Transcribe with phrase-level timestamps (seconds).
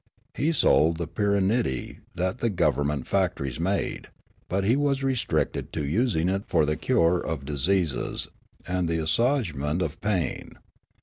[0.33, 4.07] He sold the pyrannidee that the government factories made;
[4.49, 7.93] but he was restricted to using it for the cure of disease
[8.67, 10.53] and the assuagement of ])ain.